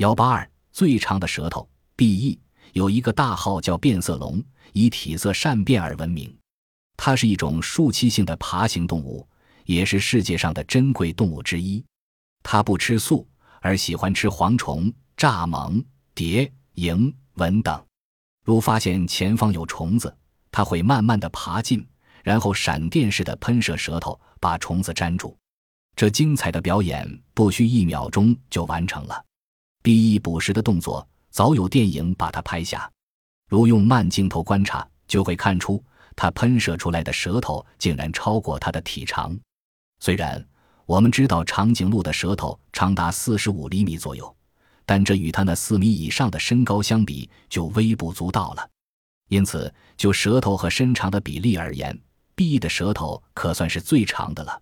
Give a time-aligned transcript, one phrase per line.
[0.00, 2.40] 幺八二最长的舌头，B E
[2.72, 4.42] 有一个大号叫变色龙，
[4.72, 6.34] 以体色善变而闻名。
[6.96, 9.28] 它是一种树栖性的爬行动物，
[9.66, 11.84] 也是世界上的珍贵动物之一。
[12.42, 13.28] 它不吃素，
[13.60, 17.84] 而喜欢吃蝗虫、蚱蜢、蝶、蝇、蚊等。
[18.42, 20.16] 如发现前方有虫子，
[20.50, 21.86] 它会慢慢的爬近，
[22.24, 25.36] 然后闪电似的喷射舌头，把虫子粘住。
[25.94, 29.26] 这精彩的表演不需一秒钟就完成了。
[29.82, 32.90] B E 捕食的动作早有电影把它拍下，
[33.48, 35.82] 如用慢镜头观察，就会看出
[36.14, 39.34] 它喷射出来的舌头竟然超过它的体长。
[40.00, 40.46] 虽然
[40.84, 44.36] 我们知道长颈鹿的舌头长达四十五厘米左右，
[44.84, 48.68] 但这与它那四米以上的身高相比就微不足道了。
[49.28, 51.98] 因此，就舌头和身长的比例而言
[52.34, 54.60] ，B E 的舌头可算是最长的了。